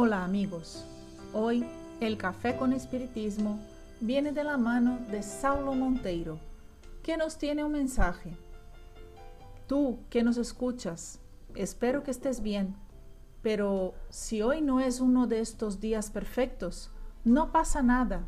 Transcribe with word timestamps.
Hola 0.00 0.22
amigos, 0.22 0.84
hoy 1.32 1.66
el 1.98 2.18
café 2.18 2.56
con 2.56 2.72
espiritismo 2.72 3.58
viene 4.00 4.30
de 4.30 4.44
la 4.44 4.56
mano 4.56 5.00
de 5.10 5.24
Saulo 5.24 5.74
Monteiro, 5.74 6.38
que 7.02 7.16
nos 7.16 7.36
tiene 7.36 7.64
un 7.64 7.72
mensaje. 7.72 8.30
Tú 9.66 9.98
que 10.08 10.22
nos 10.22 10.36
escuchas, 10.36 11.18
espero 11.56 12.04
que 12.04 12.12
estés 12.12 12.42
bien, 12.42 12.76
pero 13.42 13.92
si 14.08 14.40
hoy 14.40 14.60
no 14.60 14.78
es 14.78 15.00
uno 15.00 15.26
de 15.26 15.40
estos 15.40 15.80
días 15.80 16.12
perfectos, 16.12 16.92
no 17.24 17.50
pasa 17.50 17.82
nada. 17.82 18.22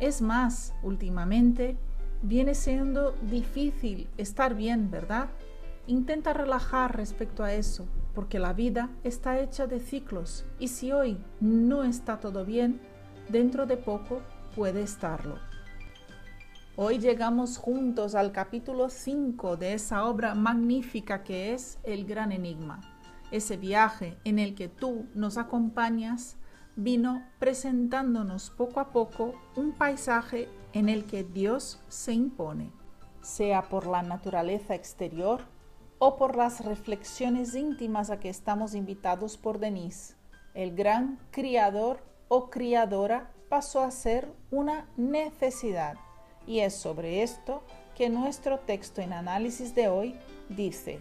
Es 0.00 0.22
más, 0.22 0.72
últimamente 0.82 1.76
viene 2.22 2.54
siendo 2.54 3.12
difícil 3.30 4.08
estar 4.16 4.54
bien, 4.54 4.90
¿verdad? 4.90 5.28
Intenta 5.86 6.32
relajar 6.32 6.96
respecto 6.96 7.44
a 7.44 7.52
eso, 7.52 7.86
porque 8.14 8.38
la 8.38 8.52
vida 8.52 8.90
está 9.04 9.40
hecha 9.40 9.66
de 9.66 9.80
ciclos 9.80 10.44
y 10.58 10.68
si 10.68 10.92
hoy 10.92 11.18
no 11.40 11.84
está 11.84 12.20
todo 12.20 12.44
bien, 12.44 12.80
dentro 13.28 13.66
de 13.66 13.76
poco 13.76 14.22
puede 14.54 14.82
estarlo. 14.82 15.38
Hoy 16.76 16.98
llegamos 16.98 17.58
juntos 17.58 18.14
al 18.14 18.32
capítulo 18.32 18.88
5 18.88 19.56
de 19.56 19.74
esa 19.74 20.04
obra 20.04 20.34
magnífica 20.34 21.22
que 21.22 21.52
es 21.52 21.78
El 21.82 22.06
Gran 22.06 22.32
Enigma. 22.32 22.80
Ese 23.30 23.56
viaje 23.56 24.16
en 24.24 24.38
el 24.38 24.54
que 24.54 24.68
tú 24.68 25.06
nos 25.14 25.36
acompañas 25.36 26.36
vino 26.76 27.22
presentándonos 27.38 28.50
poco 28.50 28.80
a 28.80 28.92
poco 28.92 29.34
un 29.56 29.72
paisaje 29.72 30.48
en 30.72 30.88
el 30.88 31.04
que 31.04 31.24
Dios 31.24 31.82
se 31.88 32.12
impone, 32.12 32.72
sea 33.20 33.68
por 33.68 33.86
la 33.86 34.02
naturaleza 34.02 34.74
exterior 34.74 35.42
o 36.00 36.16
por 36.16 36.34
las 36.34 36.64
reflexiones 36.64 37.54
íntimas 37.54 38.10
a 38.10 38.18
que 38.18 38.30
estamos 38.30 38.74
invitados 38.74 39.36
por 39.36 39.60
Denise. 39.60 40.14
El 40.54 40.74
gran 40.74 41.20
criador 41.30 42.02
o 42.28 42.50
criadora 42.50 43.30
pasó 43.48 43.82
a 43.82 43.90
ser 43.90 44.32
una 44.50 44.88
necesidad 44.96 45.96
y 46.46 46.60
es 46.60 46.74
sobre 46.74 47.22
esto 47.22 47.62
que 47.94 48.08
nuestro 48.08 48.58
texto 48.60 49.02
en 49.02 49.12
análisis 49.12 49.74
de 49.74 49.88
hoy 49.88 50.16
dice, 50.48 51.00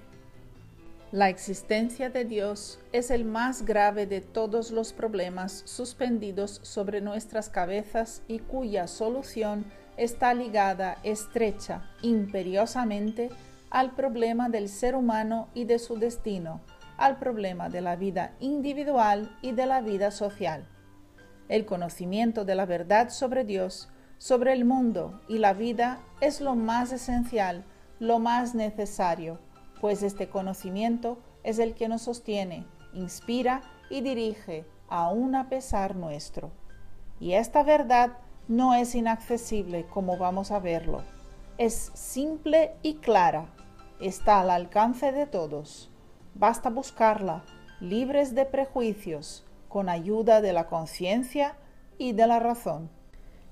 la 1.11 1.29
existencia 1.29 2.09
de 2.09 2.25
Dios 2.25 2.79
es 2.91 3.09
el 3.09 3.25
más 3.25 3.65
grave 3.65 4.05
de 4.05 4.21
todos 4.21 4.69
los 4.69 4.93
problemas 4.93 5.63
suspendidos 5.65 6.59
sobre 6.61 7.01
nuestras 7.01 7.49
cabezas 7.49 8.21
y 8.27 8.39
cuya 8.39 8.85
solución 8.85 9.65
está 9.97 10.35
ligada 10.35 10.99
estrecha, 11.03 11.89
imperiosamente, 12.03 13.31
al 13.69 13.91
problema 13.91 14.49
del 14.49 14.69
ser 14.69 14.95
humano 14.95 15.49
y 15.53 15.65
de 15.65 15.79
su 15.79 15.97
destino, 15.97 16.61
al 16.97 17.17
problema 17.17 17.69
de 17.69 17.81
la 17.81 17.95
vida 17.95 18.35
individual 18.39 19.35
y 19.41 19.51
de 19.51 19.65
la 19.65 19.81
vida 19.81 20.11
social. 20.11 20.67
El 21.47 21.65
conocimiento 21.65 22.45
de 22.45 22.55
la 22.55 22.65
verdad 22.65 23.09
sobre 23.09 23.43
Dios, 23.43 23.89
sobre 24.17 24.53
el 24.53 24.65
mundo 24.65 25.21
y 25.27 25.37
la 25.37 25.53
vida 25.53 25.99
es 26.19 26.41
lo 26.41 26.55
más 26.55 26.91
esencial, 26.91 27.63
lo 27.99 28.19
más 28.19 28.53
necesario, 28.53 29.39
pues 29.81 30.03
este 30.03 30.29
conocimiento 30.29 31.19
es 31.43 31.59
el 31.59 31.73
que 31.73 31.87
nos 31.87 32.03
sostiene, 32.03 32.65
inspira 32.93 33.61
y 33.89 34.01
dirige, 34.01 34.65
aún 34.89 35.35
a 35.35 35.49
pesar 35.49 35.95
nuestro. 35.95 36.51
Y 37.19 37.33
esta 37.33 37.63
verdad 37.63 38.17
no 38.47 38.73
es 38.73 38.95
inaccesible 38.95 39.85
como 39.85 40.17
vamos 40.17 40.51
a 40.51 40.59
verlo. 40.59 41.03
Es 41.57 41.91
simple 41.93 42.73
y 42.81 42.95
clara, 42.95 43.47
está 43.99 44.41
al 44.41 44.49
alcance 44.49 45.11
de 45.11 45.25
todos. 45.25 45.89
Basta 46.35 46.69
buscarla, 46.69 47.43
libres 47.79 48.35
de 48.35 48.45
prejuicios, 48.45 49.45
con 49.67 49.89
ayuda 49.89 50.41
de 50.41 50.53
la 50.53 50.67
conciencia 50.67 51.57
y 51.97 52.13
de 52.13 52.27
la 52.27 52.39
razón. 52.39 52.89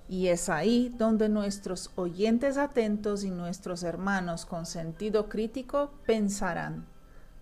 Y 0.10 0.28
es 0.28 0.48
ahí 0.48 0.94
donde 0.98 1.28
nuestros 1.28 1.92
oyentes 1.96 2.58
atentos 2.58 3.24
y 3.24 3.30
nuestros 3.30 3.84
hermanos 3.84 4.46
con 4.46 4.66
sentido 4.66 5.28
crítico 5.28 5.92
pensarán. 6.06 6.88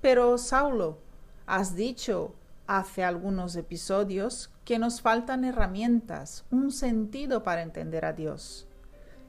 Pero, 0.01 0.37
Saulo, 0.37 0.97
has 1.45 1.75
dicho 1.75 2.33
hace 2.67 3.03
algunos 3.03 3.55
episodios 3.55 4.51
que 4.65 4.79
nos 4.79 5.01
faltan 5.01 5.45
herramientas, 5.45 6.45
un 6.49 6.71
sentido 6.71 7.43
para 7.43 7.61
entender 7.61 8.03
a 8.05 8.13
Dios. 8.13 8.67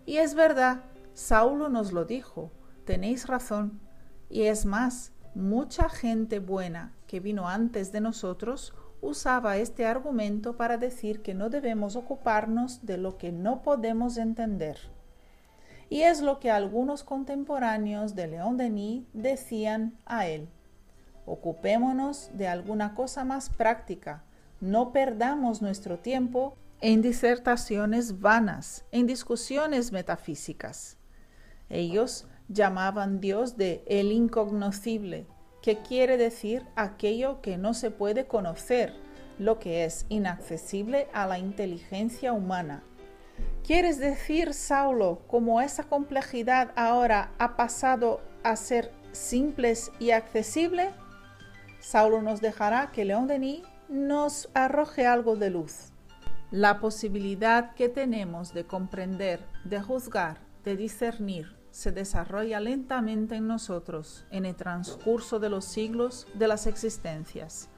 Y 0.06 0.16
es 0.16 0.34
verdad, 0.34 0.84
Saulo 1.12 1.68
nos 1.68 1.92
lo 1.92 2.06
dijo, 2.06 2.50
tenéis 2.86 3.26
razón. 3.26 3.80
Y 4.30 4.44
es 4.44 4.64
más, 4.64 5.12
mucha 5.34 5.90
gente 5.90 6.38
buena 6.38 6.94
que 7.06 7.20
vino 7.20 7.48
antes 7.48 7.92
de 7.92 8.00
nosotros 8.00 8.74
usaba 9.02 9.58
este 9.58 9.84
argumento 9.84 10.56
para 10.56 10.78
decir 10.78 11.20
que 11.20 11.34
no 11.34 11.50
debemos 11.50 11.96
ocuparnos 11.96 12.86
de 12.86 12.96
lo 12.96 13.18
que 13.18 13.32
no 13.32 13.62
podemos 13.62 14.16
entender. 14.16 14.78
Y 15.88 16.02
es 16.02 16.20
lo 16.20 16.40
que 16.40 16.50
algunos 16.50 17.04
contemporáneos 17.04 18.14
de 18.14 18.26
León 18.26 18.56
Denis 18.56 19.04
decían 19.12 19.98
a 20.06 20.26
él. 20.26 20.48
Ocupémonos 21.26 22.30
de 22.32 22.48
alguna 22.48 22.94
cosa 22.94 23.24
más 23.24 23.50
práctica, 23.50 24.24
no 24.60 24.92
perdamos 24.92 25.60
nuestro 25.60 25.98
tiempo 25.98 26.56
en 26.80 27.02
disertaciones 27.02 28.20
vanas, 28.20 28.84
en 28.90 29.06
discusiones 29.06 29.92
metafísicas. 29.92 30.96
Ellos 31.68 32.26
llamaban 32.48 33.20
Dios 33.20 33.56
de 33.56 33.82
el 33.86 34.12
incognoscible, 34.12 35.26
que 35.62 35.78
quiere 35.78 36.16
decir 36.16 36.64
aquello 36.76 37.40
que 37.40 37.58
no 37.58 37.74
se 37.74 37.90
puede 37.90 38.26
conocer, 38.26 38.94
lo 39.38 39.58
que 39.58 39.84
es 39.84 40.06
inaccesible 40.08 41.08
a 41.12 41.26
la 41.26 41.38
inteligencia 41.38 42.32
humana. 42.32 42.82
¿Quieres 43.64 43.98
decir, 43.98 44.54
Saulo, 44.54 45.22
cómo 45.26 45.60
esa 45.60 45.84
complejidad 45.84 46.72
ahora 46.76 47.32
ha 47.38 47.56
pasado 47.56 48.20
a 48.44 48.56
ser 48.56 48.92
simples 49.12 49.90
y 49.98 50.12
accesible? 50.12 50.90
Saulo 51.80 52.22
nos 52.22 52.40
dejará 52.40 52.92
que 52.92 53.04
León 53.04 53.26
Denis 53.26 53.62
nos 53.88 54.48
arroje 54.54 55.06
algo 55.06 55.36
de 55.36 55.50
luz. 55.50 55.92
La 56.50 56.78
posibilidad 56.78 57.74
que 57.74 57.88
tenemos 57.88 58.54
de 58.54 58.64
comprender, 58.64 59.44
de 59.64 59.80
juzgar, 59.80 60.38
de 60.64 60.76
discernir, 60.76 61.55
se 61.76 61.92
desarrolla 61.92 62.58
lentamente 62.58 63.34
en 63.34 63.46
nosotros 63.46 64.24
en 64.30 64.46
el 64.46 64.56
transcurso 64.56 65.38
de 65.38 65.50
los 65.50 65.66
siglos 65.66 66.26
de 66.32 66.48
las 66.48 66.66
existencias. 66.66 67.68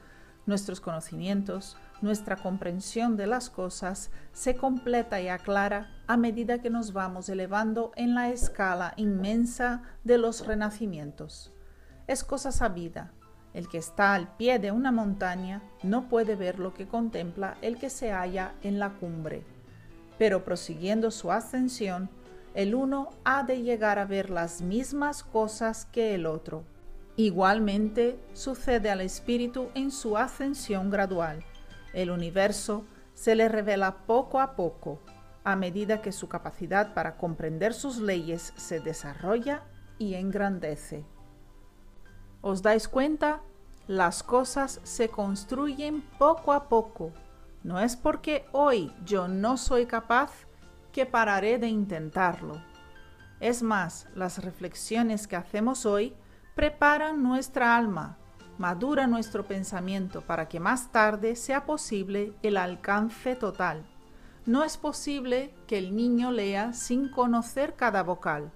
Nuestros 0.45 0.79
conocimientos, 0.79 1.75
nuestra 2.01 2.37
comprensión 2.37 3.17
de 3.17 3.27
las 3.27 3.49
cosas 3.49 4.09
se 4.31 4.55
completa 4.55 5.19
y 5.19 5.27
aclara 5.27 5.89
a 6.07 6.15
medida 6.15 6.61
que 6.61 6.69
nos 6.69 6.93
vamos 6.93 7.27
elevando 7.27 7.91
en 7.97 8.15
la 8.15 8.29
escala 8.29 8.93
inmensa 8.95 9.83
de 10.05 10.17
los 10.17 10.47
renacimientos. 10.47 11.51
Es 12.07 12.23
cosa 12.23 12.53
sabida, 12.53 13.11
el 13.53 13.67
que 13.67 13.79
está 13.79 14.13
al 14.13 14.33
pie 14.37 14.59
de 14.59 14.71
una 14.71 14.93
montaña 14.93 15.61
no 15.83 16.07
puede 16.07 16.37
ver 16.37 16.57
lo 16.57 16.73
que 16.73 16.87
contempla 16.87 17.57
el 17.61 17.77
que 17.77 17.89
se 17.89 18.13
halla 18.13 18.53
en 18.63 18.79
la 18.79 18.91
cumbre, 18.91 19.43
pero 20.17 20.45
prosiguiendo 20.45 21.11
su 21.11 21.33
ascensión, 21.33 22.09
el 22.59 22.75
uno 22.75 23.11
ha 23.23 23.43
de 23.43 23.61
llegar 23.63 23.99
a 23.99 24.05
ver 24.05 24.29
las 24.29 24.61
mismas 24.61 25.23
cosas 25.23 25.85
que 25.85 26.13
el 26.13 26.25
otro. 26.25 26.65
Igualmente 27.15 28.19
sucede 28.33 28.89
al 28.89 28.99
espíritu 28.99 29.69
en 29.75 29.91
su 29.91 30.17
ascensión 30.17 30.89
gradual. 30.89 31.45
El 31.93 32.11
universo 32.11 32.83
se 33.13 33.35
le 33.35 33.47
revela 33.47 34.05
poco 34.05 34.41
a 34.41 34.57
poco, 34.57 34.99
a 35.45 35.55
medida 35.55 36.01
que 36.01 36.11
su 36.11 36.27
capacidad 36.27 36.93
para 36.93 37.15
comprender 37.15 37.73
sus 37.73 37.97
leyes 37.99 38.53
se 38.57 38.81
desarrolla 38.81 39.63
y 39.97 40.15
engrandece. 40.15 41.05
¿Os 42.41 42.61
dais 42.61 42.89
cuenta? 42.89 43.39
Las 43.87 44.21
cosas 44.21 44.81
se 44.83 45.07
construyen 45.07 46.01
poco 46.17 46.51
a 46.51 46.67
poco. 46.67 47.13
No 47.63 47.79
es 47.79 47.95
porque 47.95 48.45
hoy 48.51 48.93
yo 49.05 49.29
no 49.29 49.55
soy 49.55 49.85
capaz 49.85 50.48
que 50.91 51.05
pararé 51.05 51.57
de 51.57 51.67
intentarlo. 51.67 52.61
Es 53.39 53.63
más, 53.63 54.07
las 54.15 54.43
reflexiones 54.43 55.27
que 55.27 55.35
hacemos 55.35 55.85
hoy 55.85 56.13
preparan 56.55 57.23
nuestra 57.23 57.77
alma, 57.77 58.17
madura 58.57 59.07
nuestro 59.07 59.45
pensamiento 59.45 60.21
para 60.21 60.49
que 60.49 60.59
más 60.59 60.91
tarde 60.91 61.35
sea 61.37 61.65
posible 61.65 62.33
el 62.43 62.57
alcance 62.57 63.35
total. 63.35 63.85
No 64.45 64.63
es 64.63 64.77
posible 64.77 65.53
que 65.67 65.77
el 65.77 65.95
niño 65.95 66.31
lea 66.31 66.73
sin 66.73 67.09
conocer 67.09 67.75
cada 67.75 68.03
vocal. 68.03 68.51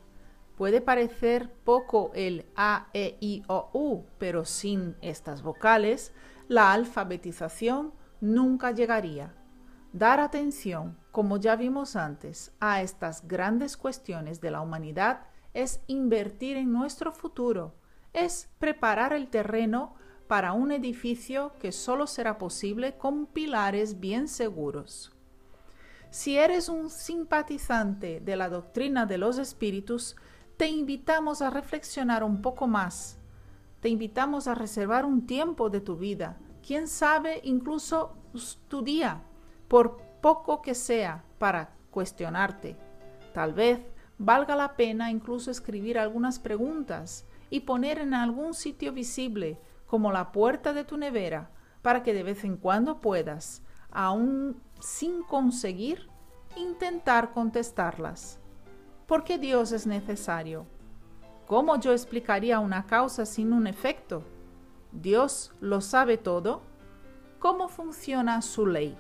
Puede 0.58 0.82
parecer 0.82 1.52
poco 1.64 2.12
el 2.14 2.46
A, 2.56 2.88
E, 2.94 3.18
I, 3.22 3.44
O, 3.48 3.70
U, 3.74 4.06
pero 4.18 4.44
sin 4.44 4.96
estas 5.02 5.42
vocales, 5.42 6.14
la 6.48 6.74
alfabetización 6.74 7.94
nunca 8.20 8.72
llegaría. 8.72 9.34
Dar 9.94 10.20
atención, 10.20 10.98
como 11.14 11.38
ya 11.38 11.56
vimos 11.56 11.96
antes, 11.96 12.52
a 12.60 12.82
estas 12.82 13.28
grandes 13.28 13.78
cuestiones 13.78 14.42
de 14.42 14.50
la 14.50 14.62
humanidad 14.62 15.28
es 15.54 15.80
invertir 15.86 16.58
en 16.58 16.74
nuestro 16.74 17.12
futuro, 17.12 17.76
es 18.14 18.50
preparar 18.58 19.14
el 19.14 19.28
terreno 19.28 19.94
para 20.28 20.54
un 20.54 20.72
edificio 20.72 21.54
que 21.60 21.72
solo 21.72 22.08
será 22.08 22.40
posible 22.40 22.98
con 22.98 23.28
pilares 23.28 24.00
bien 24.00 24.28
seguros. 24.28 25.12
Si 26.10 26.40
eres 26.40 26.68
un 26.68 26.90
simpatizante 26.90 28.20
de 28.20 28.36
la 28.36 28.50
doctrina 28.50 29.06
de 29.06 29.20
los 29.20 29.38
espíritus, 29.38 30.16
te 30.58 30.68
invitamos 30.68 31.44
a 31.44 31.52
reflexionar 31.52 32.24
un 32.24 32.42
poco 32.42 32.66
más. 32.66 33.20
Te 33.82 33.90
invitamos 33.90 34.48
a 34.48 34.56
reservar 34.56 35.06
un 35.06 35.28
tiempo 35.28 35.70
de 35.70 35.80
tu 35.80 35.96
vida, 35.96 36.40
quién 36.66 36.88
sabe 36.88 37.40
incluso 37.44 38.18
tu 38.68 38.82
día, 38.82 39.22
por 39.68 40.13
poco 40.24 40.62
que 40.62 40.74
sea, 40.74 41.22
para 41.38 41.76
cuestionarte. 41.92 42.78
Tal 43.34 43.54
vez 43.54 43.82
valga 44.18 44.56
la 44.56 44.78
pena 44.78 45.12
incluso 45.12 45.52
escribir 45.52 46.00
algunas 46.00 46.40
preguntas 46.40 47.26
y 47.50 47.60
poner 47.60 48.00
en 48.00 48.14
algún 48.14 48.54
sitio 48.54 48.94
visible, 48.94 49.60
como 49.86 50.14
la 50.14 50.32
puerta 50.32 50.72
de 50.72 50.86
tu 50.86 50.96
nevera, 50.96 51.50
para 51.82 52.04
que 52.04 52.14
de 52.14 52.24
vez 52.24 52.46
en 52.46 52.56
cuando 52.56 53.02
puedas, 53.02 53.64
aún 53.92 54.62
sin 54.80 55.24
conseguir, 55.24 56.08
intentar 56.56 57.34
contestarlas. 57.34 58.40
¿Por 59.06 59.26
qué 59.26 59.38
Dios 59.38 59.74
es 59.74 59.86
necesario? 59.86 60.66
¿Cómo 61.48 61.78
yo 61.82 61.92
explicaría 61.92 62.62
una 62.62 62.86
causa 62.86 63.26
sin 63.26 63.52
un 63.52 63.68
efecto? 63.68 64.24
¿Dios 64.94 65.52
lo 65.60 65.82
sabe 65.82 66.18
todo? 66.18 66.62
¿Cómo 67.40 67.68
funciona 67.68 68.42
su 68.42 68.66
ley? 68.66 68.98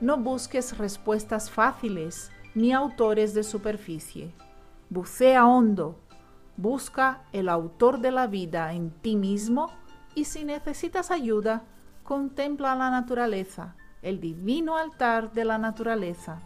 No 0.00 0.16
busques 0.16 0.78
respuestas 0.78 1.50
fáciles 1.50 2.32
ni 2.54 2.72
autores 2.72 3.34
de 3.34 3.42
superficie. 3.42 4.32
Bucea 4.88 5.46
hondo, 5.46 5.98
busca 6.56 7.22
el 7.32 7.50
autor 7.50 8.00
de 8.00 8.10
la 8.10 8.26
vida 8.26 8.72
en 8.72 8.90
ti 8.90 9.14
mismo 9.14 9.70
y 10.14 10.24
si 10.24 10.44
necesitas 10.44 11.10
ayuda, 11.10 11.64
contempla 12.02 12.74
la 12.74 12.90
naturaleza, 12.90 13.76
el 14.00 14.20
divino 14.20 14.78
altar 14.78 15.32
de 15.32 15.44
la 15.44 15.58
naturaleza. 15.58 16.40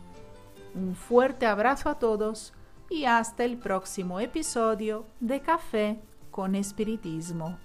Un 0.74 0.96
fuerte 0.96 1.46
abrazo 1.46 1.88
a 1.88 2.00
todos 2.00 2.52
y 2.90 3.04
hasta 3.04 3.44
el 3.44 3.56
próximo 3.56 4.18
episodio 4.18 5.06
de 5.20 5.40
Café 5.40 6.00
con 6.32 6.56
Espiritismo. 6.56 7.56